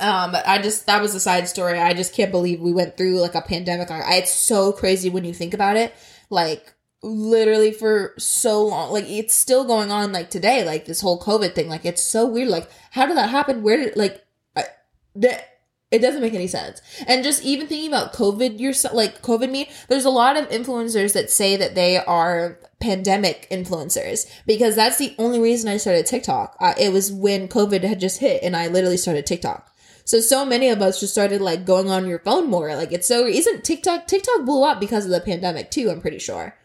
[0.00, 3.20] um i just that was a side story i just can't believe we went through
[3.20, 5.94] like a pandemic I, it's so crazy when you think about it
[6.28, 11.20] like literally for so long like it's still going on like today like this whole
[11.20, 14.24] covid thing like it's so weird like how did that happen where did like
[14.56, 14.64] I,
[15.90, 16.82] it doesn't make any sense.
[17.06, 21.12] And just even thinking about COVID yourself, like COVID me, there's a lot of influencers
[21.12, 26.56] that say that they are pandemic influencers because that's the only reason I started TikTok.
[26.60, 29.72] Uh, it was when COVID had just hit and I literally started TikTok.
[30.04, 32.74] So, so many of us just started like going on your phone more.
[32.74, 36.18] Like it's so, isn't TikTok, TikTok blew up because of the pandemic too, I'm pretty
[36.18, 36.56] sure.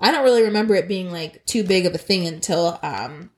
[0.00, 3.30] I don't really remember it being like too big of a thing until, um,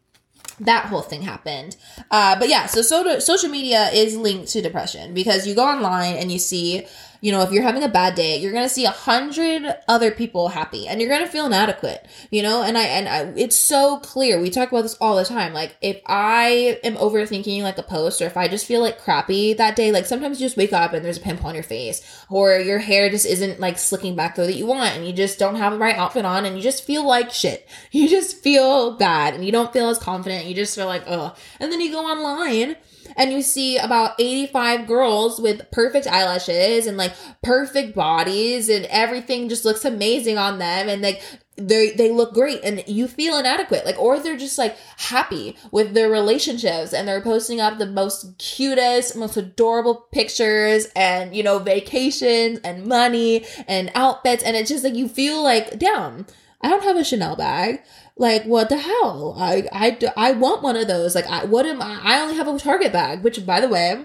[0.60, 1.76] that whole thing happened.
[2.10, 6.16] Uh, but yeah, so, so social media is linked to depression because you go online
[6.16, 6.86] and you see
[7.20, 10.48] you know, if you're having a bad day, you're gonna see a hundred other people
[10.48, 12.06] happy, and you're gonna feel inadequate.
[12.30, 14.40] You know, and I and I, it's so clear.
[14.40, 15.52] We talk about this all the time.
[15.52, 19.52] Like, if I am overthinking like a post, or if I just feel like crappy
[19.54, 22.02] that day, like sometimes you just wake up and there's a pimple on your face,
[22.30, 25.38] or your hair just isn't like slicking back way that you want, and you just
[25.38, 27.68] don't have the right outfit on, and you just feel like shit.
[27.92, 30.46] You just feel bad, and you don't feel as confident.
[30.46, 32.76] You just feel like, oh, and then you go online
[33.16, 39.48] and you see about 85 girls with perfect eyelashes and like perfect bodies and everything
[39.48, 41.22] just looks amazing on them and like
[41.60, 43.84] they they look great and you feel inadequate.
[43.84, 48.38] Like or they're just like happy with their relationships and they're posting up the most
[48.38, 54.84] cutest most adorable pictures and you know vacations and money and outfits and it's just
[54.84, 56.26] like you feel like damn
[56.60, 57.82] I don't have a Chanel bag.
[58.16, 59.34] Like, what the hell?
[59.38, 61.14] I, I, I want one of those.
[61.14, 62.00] Like, I, what am I?
[62.02, 64.04] I only have a Target bag, which, by the way,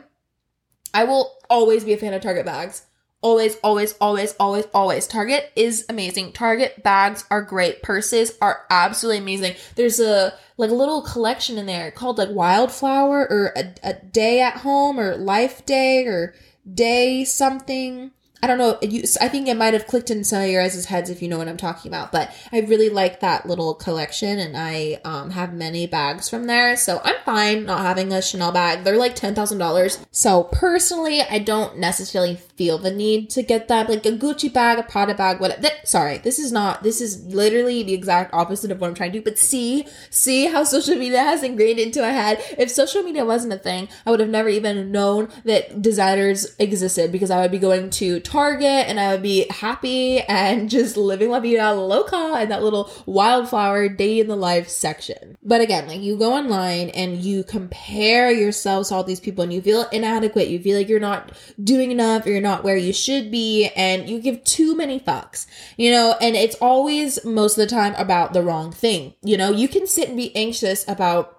[0.94, 2.86] I will always be a fan of Target bags.
[3.22, 5.08] Always, always, always, always, always.
[5.08, 6.32] Target is amazing.
[6.32, 7.82] Target bags are great.
[7.82, 9.56] Purses are absolutely amazing.
[9.76, 14.42] There's a, like, a little collection in there called, like, Wildflower or a, a Day
[14.42, 16.36] at Home or Life Day or
[16.72, 18.12] Day something
[18.46, 18.78] I don't know.
[18.84, 21.28] You, I think it might have clicked in some of your guys' heads if you
[21.28, 22.12] know what I'm talking about.
[22.12, 26.78] But I really like that little collection, and I um, have many bags from there.
[26.78, 28.84] So I'm fine not having a Chanel bag.
[28.84, 29.98] They're like ten thousand dollars.
[30.12, 34.78] So personally, I don't necessarily feel the need to get that like a Gucci bag,
[34.78, 35.40] a Prada bag.
[35.40, 35.66] What?
[35.84, 36.84] Sorry, this is not.
[36.84, 39.24] This is literally the exact opposite of what I'm trying to do.
[39.24, 42.44] But see, see how social media has ingrained into my head.
[42.60, 47.12] If social media wasn't a thing, I would have never even known that designers existed
[47.12, 51.30] because I would be going to Target and I would be happy and just living
[51.30, 55.38] la vida loca in that little wildflower day in the life section.
[55.42, 59.54] But again, like you go online and you compare yourselves to all these people and
[59.54, 60.50] you feel inadequate.
[60.50, 61.32] You feel like you're not
[61.64, 65.48] doing enough or you're not where you should be and you give too many fucks,
[65.78, 69.14] you know, and it's always most of the time about the wrong thing.
[69.24, 71.35] You know, you can sit and be anxious about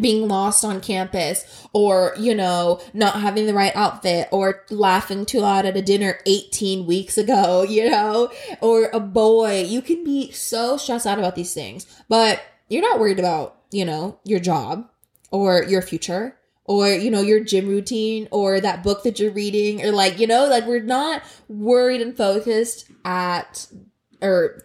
[0.00, 5.40] being lost on campus or, you know, not having the right outfit or laughing too
[5.40, 8.30] loud at a dinner 18 weeks ago, you know,
[8.60, 9.62] or a boy.
[9.62, 13.84] You can be so stressed out about these things, but you're not worried about, you
[13.84, 14.88] know, your job
[15.30, 19.84] or your future or you know your gym routine or that book that you're reading
[19.84, 23.66] or like you know like we're not worried and focused at
[24.20, 24.64] or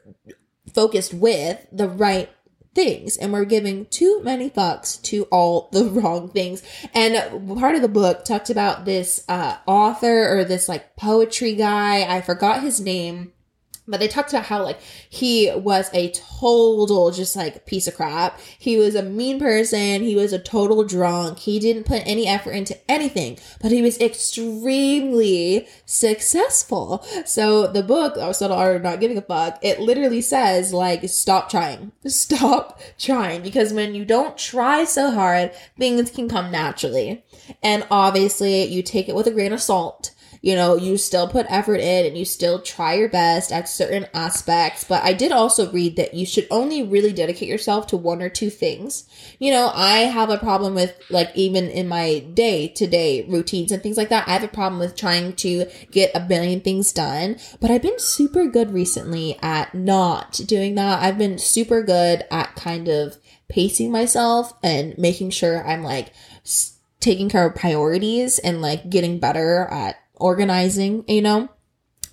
[0.74, 2.30] focused with the right
[2.78, 6.62] things and we're giving too many fucks to all the wrong things.
[6.94, 12.04] And part of the book talked about this uh, author or this like poetry guy.
[12.04, 13.34] I forgot his name
[13.88, 18.39] but they talked about how like he was a total just like piece of crap.
[18.58, 20.02] He was a mean person.
[20.04, 21.39] He was a total drunk.
[21.39, 27.06] He didn't put any effort into anything, but he was extremely successful.
[27.26, 29.60] So the book, I was are not giving a fuck.
[29.62, 33.41] It literally says like, stop trying, stop trying.
[33.41, 37.23] Because when you don't try so hard, things can come naturally.
[37.63, 41.45] And obviously you take it with a grain of salt you know, you still put
[41.50, 44.84] effort in and you still try your best at certain aspects.
[44.84, 48.30] But I did also read that you should only really dedicate yourself to one or
[48.30, 49.08] two things.
[49.39, 53.71] You know, I have a problem with like even in my day to day routines
[53.71, 54.28] and things like that.
[54.28, 58.00] I have a problem with trying to get a billion things done, but I've been
[58.00, 61.04] super good recently at not doing that.
[61.04, 63.17] I've been super good at kind of
[63.50, 66.12] pacing myself and making sure I'm like,
[67.00, 71.49] taking care of priorities and like getting better at organizing, you know?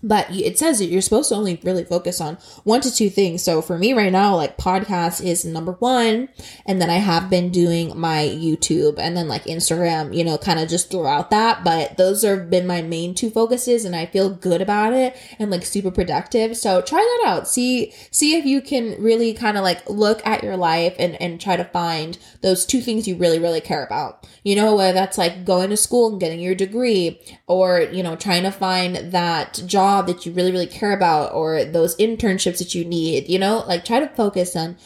[0.04, 3.42] But it says that you're supposed to only really focus on one to two things.
[3.42, 6.28] So for me right now, like podcast is number one.
[6.66, 10.60] And then I have been doing my YouTube and then like Instagram, you know, kind
[10.60, 11.64] of just throughout that.
[11.64, 15.50] But those have been my main two focuses and I feel good about it and
[15.50, 16.54] like super productive.
[16.58, 17.48] So try that out.
[17.48, 21.40] See, see if you can really kind of like look at your life and, and
[21.40, 24.28] try to find those two things you really, really care about.
[24.42, 28.16] You know, whether that's like going to school and getting your degree or, you know,
[28.16, 32.74] trying to find that job that you really, really care about or those internships that
[32.74, 34.76] you need, you know, like try to focus on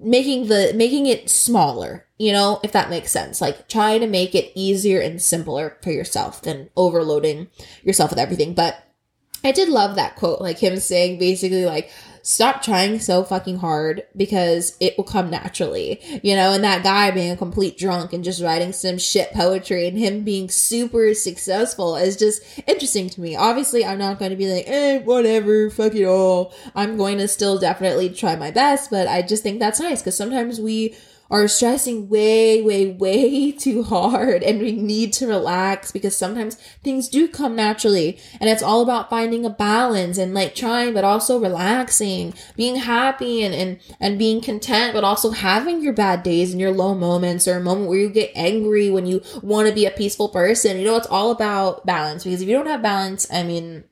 [0.00, 3.40] making the, making it smaller, you know, if that makes sense.
[3.40, 7.48] Like try to make it easier and simpler for yourself than overloading
[7.82, 8.54] yourself with everything.
[8.54, 8.83] But
[9.44, 11.90] I did love that quote, like him saying basically like,
[12.24, 17.10] stop trying so fucking hard because it will come naturally, you know, and that guy
[17.10, 21.96] being a complete drunk and just writing some shit poetry and him being super successful
[21.96, 23.36] is just interesting to me.
[23.36, 26.54] Obviously, I'm not going to be like, eh, whatever, fuck it all.
[26.74, 30.16] I'm going to still definitely try my best, but I just think that's nice because
[30.16, 30.96] sometimes we
[31.30, 37.08] are stressing way, way, way too hard and we need to relax because sometimes things
[37.08, 41.38] do come naturally and it's all about finding a balance and like trying but also
[41.38, 46.60] relaxing, being happy and, and, and being content but also having your bad days and
[46.60, 49.86] your low moments or a moment where you get angry when you want to be
[49.86, 50.78] a peaceful person.
[50.78, 53.84] You know, it's all about balance because if you don't have balance, I mean,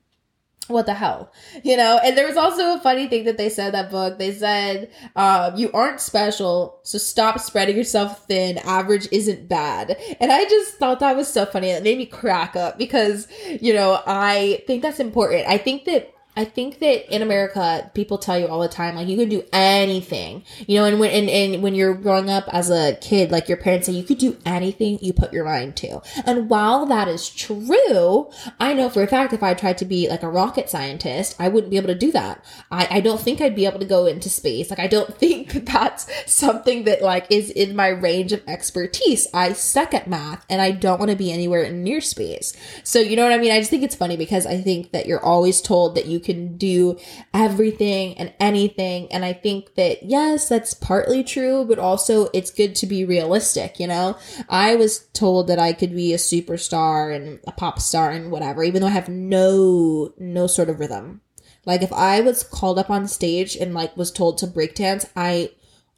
[0.68, 1.32] what the hell?
[1.62, 4.18] You know and there was also a funny thing that they said that book.
[4.18, 8.58] They said um, you aren't special so stop spreading yourself thin.
[8.58, 9.96] Average isn't bad.
[10.20, 11.68] And i just thought that was so funny.
[11.70, 13.28] It made me crack up because
[13.60, 15.46] you know i think that's important.
[15.48, 19.06] I think that I think that in America, people tell you all the time, like
[19.06, 22.70] you can do anything, you know, and when, and, and when you're growing up as
[22.70, 26.00] a kid, like your parents say, you could do anything you put your mind to.
[26.24, 30.08] And while that is true, I know for a fact if I tried to be
[30.08, 32.42] like a rocket scientist, I wouldn't be able to do that.
[32.70, 34.70] I, I don't think I'd be able to go into space.
[34.70, 39.26] Like, I don't think that that's something that like is in my range of expertise.
[39.34, 42.56] I suck at math and I don't want to be anywhere near space.
[42.84, 43.52] So, you know what I mean?
[43.52, 46.56] I just think it's funny because I think that you're always told that you can
[46.56, 46.98] do
[47.34, 49.12] everything and anything.
[49.12, 53.78] And I think that, yes, that's partly true, but also it's good to be realistic,
[53.78, 54.16] you know?
[54.48, 58.62] I was told that I could be a superstar and a pop star and whatever,
[58.62, 61.20] even though I have no, no sort of rhythm.
[61.64, 65.50] Like if I was called up on stage and like was told to breakdance, I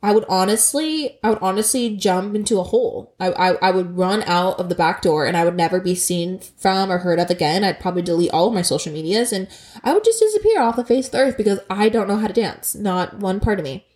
[0.05, 3.15] I would honestly, I would honestly jump into a hole.
[3.19, 5.95] I, I, I, would run out of the back door and I would never be
[5.95, 7.65] seen from or heard of again.
[7.65, 9.49] I'd probably delete all of my social medias and
[9.83, 12.27] I would just disappear off the face of the earth because I don't know how
[12.27, 12.75] to dance.
[12.75, 13.87] Not one part of me.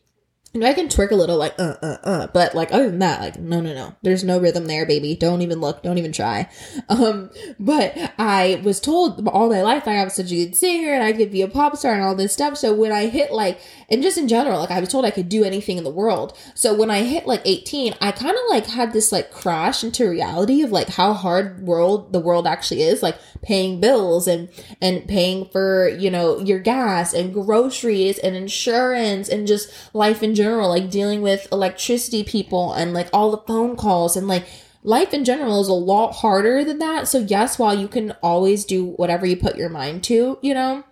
[0.59, 2.99] You know, I can twerk a little like uh uh uh, but like other than
[2.99, 5.15] that, like no no no, there's no rhythm there, baby.
[5.15, 6.49] Don't even look, don't even try.
[6.89, 11.03] Um, but I was told all my life I was such a good singer and
[11.03, 12.57] I could be a pop star and all this stuff.
[12.57, 15.29] So when I hit like, and just in general, like I was told I could
[15.29, 16.37] do anything in the world.
[16.55, 20.09] So when I hit like 18, I kind of like had this like crash into
[20.09, 24.49] reality of like how hard world the world actually is, like paying bills and
[24.81, 30.35] and paying for you know your gas and groceries and insurance and just life in
[30.35, 34.47] general, like dealing with electricity people and like all the phone calls and like
[34.83, 37.09] life in general is a lot harder than that.
[37.09, 40.85] So, yes, while you can always do whatever you put your mind to, you know,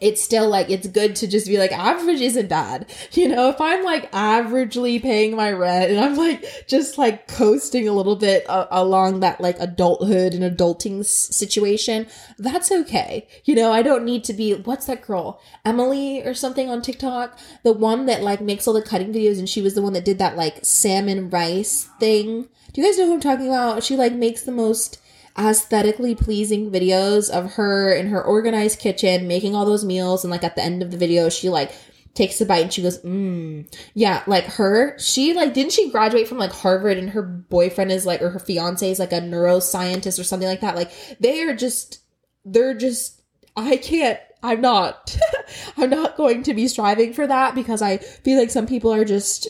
[0.00, 2.86] it's still like it's good to just be like average isn't bad.
[3.12, 7.86] You know if i'm like averagely paying my rent and i'm like just like coasting
[7.88, 12.06] a little bit uh, along that like adulthood and adulting s- situation
[12.38, 13.26] that's okay.
[13.44, 15.40] You know i don't need to be what's that girl?
[15.64, 17.38] Emily or something on tiktok?
[17.62, 20.04] The one that like makes all the cutting videos and she was the one that
[20.04, 22.48] did that like salmon rice thing.
[22.72, 23.82] Do you guys know who i'm talking about?
[23.82, 24.98] She like makes the most
[25.40, 30.24] aesthetically pleasing videos of her in her organized kitchen making all those meals.
[30.24, 31.72] And like at the end of the video she like
[32.14, 33.64] takes a bite and she goes mmm
[33.94, 38.04] yeah like her she like didn't she graduate from like harvard and her boyfriend is
[38.04, 40.74] like or her fiance is like a neuroscientist or something like that?
[40.74, 42.00] Like they are just
[42.44, 43.22] they're just
[43.56, 45.16] i can't i'm not
[45.76, 49.04] i'm not going to be striving for that because i feel like some people are
[49.04, 49.48] just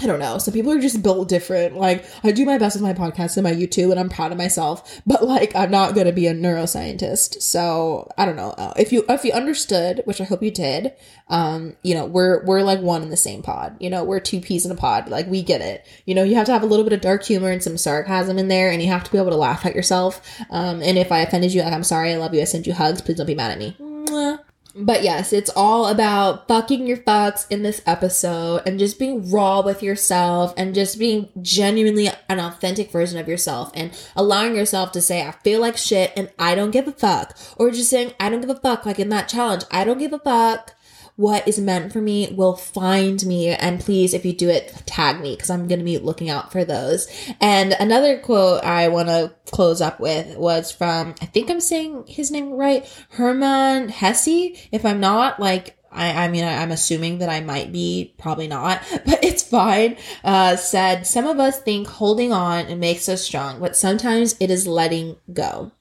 [0.00, 0.38] I don't know.
[0.38, 1.76] Some people are just built different.
[1.76, 4.38] Like I do my best with my podcast and my YouTube and I'm proud of
[4.38, 7.42] myself, but like I'm not to be a neuroscientist.
[7.42, 8.50] So, I don't know.
[8.50, 10.92] Uh, if you if you understood, which I hope you did,
[11.28, 13.76] um, you know, we're we're like one in the same pod.
[13.80, 15.08] You know, we're two peas in a pod.
[15.08, 15.86] Like we get it.
[16.06, 18.38] You know, you have to have a little bit of dark humor and some sarcasm
[18.38, 20.20] in there and you have to be able to laugh at yourself.
[20.50, 22.72] Um, and if I offended you, like I'm sorry, I love you, I send you
[22.72, 23.76] hugs, please don't be mad at me.
[23.78, 24.40] Mwah.
[24.74, 29.60] But yes, it's all about fucking your fucks in this episode and just being raw
[29.60, 35.02] with yourself and just being genuinely an authentic version of yourself and allowing yourself to
[35.02, 37.36] say, I feel like shit and I don't give a fuck.
[37.56, 40.14] Or just saying, I don't give a fuck, like in that challenge, I don't give
[40.14, 40.74] a fuck
[41.16, 43.48] what is meant for me will find me.
[43.48, 46.52] And please, if you do it, tag me because I'm going to be looking out
[46.52, 47.06] for those.
[47.40, 52.04] And another quote I want to close up with was from, I think I'm saying
[52.08, 54.56] his name right, Hermann Hesse.
[54.72, 58.48] If I'm not, like, I, I mean, I, am assuming that I might be, probably
[58.48, 59.96] not, but it's fine.
[60.24, 64.66] Uh, said, some of us think holding on makes us strong, but sometimes it is
[64.66, 65.72] letting go.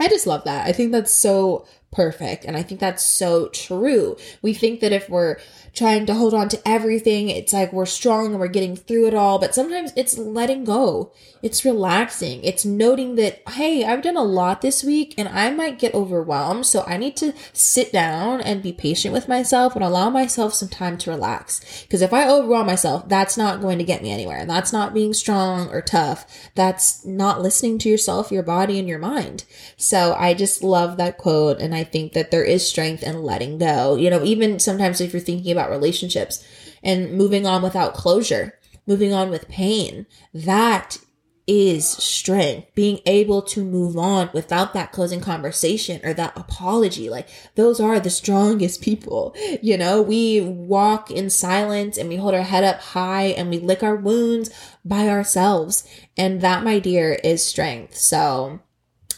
[0.00, 0.66] I just love that.
[0.66, 2.44] I think that's so perfect.
[2.44, 4.16] And I think that's so true.
[4.40, 5.38] We think that if we're
[5.74, 9.14] trying to hold on to everything, it's like we're strong and we're getting through it
[9.14, 9.38] all.
[9.38, 11.12] But sometimes it's letting go.
[11.42, 12.44] It's relaxing.
[12.44, 16.66] It's noting that, hey, I've done a lot this week and I might get overwhelmed.
[16.66, 20.68] So I need to sit down and be patient with myself and allow myself some
[20.68, 21.82] time to relax.
[21.82, 24.44] Because if I overwhelm myself, that's not going to get me anywhere.
[24.46, 26.50] That's not being strong or tough.
[26.54, 29.44] That's not listening to yourself, your body, and your mind.
[29.76, 31.60] So I just love that quote.
[31.60, 33.96] And I think that there is strength in letting go.
[33.96, 36.46] You know, even sometimes if you're thinking about relationships
[36.82, 40.98] and moving on without closure, moving on with pain, that
[41.46, 42.68] is strength.
[42.74, 47.10] Being able to move on without that closing conversation or that apology.
[47.10, 49.34] Like those are the strongest people.
[49.60, 53.58] You know, we walk in silence and we hold our head up high and we
[53.58, 54.50] lick our wounds
[54.84, 55.86] by ourselves.
[56.16, 57.96] And that, my dear, is strength.
[57.96, 58.60] So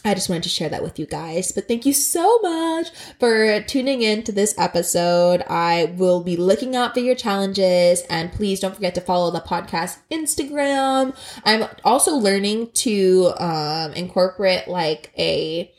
[0.05, 1.51] I just wanted to share that with you guys.
[1.51, 2.89] But thank you so much
[3.19, 5.43] for tuning in to this episode.
[5.49, 9.41] I will be looking out for your challenges and please don't forget to follow the
[9.41, 11.17] podcast Instagram.
[11.43, 15.71] I'm also learning to um, incorporate like a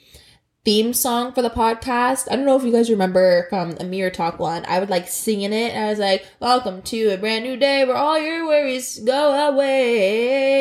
[0.65, 2.27] theme song for the podcast.
[2.29, 4.65] I don't know if you guys remember from a Mirror Talk one.
[4.67, 5.77] I would like singing it.
[5.77, 10.56] I was like, "Welcome to a brand new day where all your worries go away."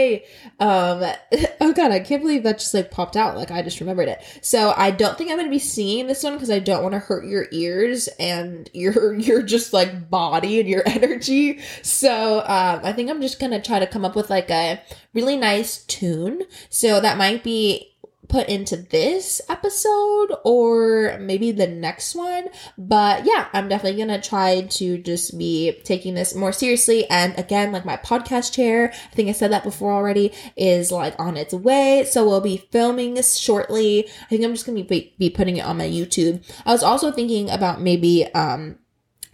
[0.60, 1.04] Um,
[1.62, 3.36] oh god, I can't believe that just like popped out.
[3.36, 4.24] Like I just remembered it.
[4.42, 7.00] So I don't think I'm gonna be singing this one because I don't want to
[7.00, 11.60] hurt your ears and your your just like body and your energy.
[11.82, 14.82] So um, I think I'm just gonna try to come up with like a
[15.14, 16.44] really nice tune.
[16.70, 17.95] So that might be
[18.36, 22.50] put into this episode or maybe the next one.
[22.78, 27.10] But yeah, I'm definitely gonna try to just be taking this more seriously.
[27.10, 31.18] And again, like my podcast chair, I think I said that before already, is like
[31.18, 32.04] on its way.
[32.04, 34.06] So we'll be filming this shortly.
[34.06, 36.44] I think I'm just gonna be, be putting it on my YouTube.
[36.66, 38.80] I was also thinking about maybe um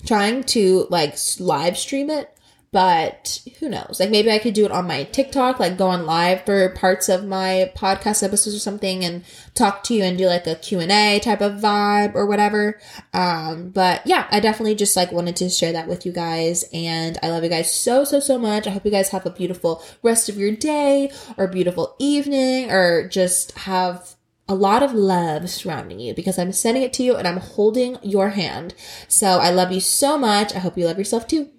[0.06, 2.38] trying to like live stream it
[2.72, 3.98] but who knows?
[4.00, 7.10] Like maybe I could do it on my TikTok, like go on live for parts
[7.10, 11.20] of my podcast episodes or something and talk to you and do like a Q&A
[11.20, 12.80] type of vibe or whatever.
[13.14, 17.18] Um, but yeah, I definitely just like wanted to share that with you guys and
[17.22, 18.68] I love you guys so, so, so much.
[18.68, 23.06] I hope you guys have a beautiful rest of your day or beautiful evening or
[23.06, 24.16] just have
[24.48, 27.98] a lot of love surrounding you because I'm sending it to you and I'm holding
[28.02, 28.76] your hand.
[29.10, 30.56] So I love you so much.
[30.56, 31.50] I hope you love yourself too.